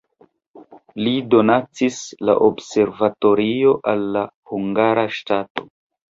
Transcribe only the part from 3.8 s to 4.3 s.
al la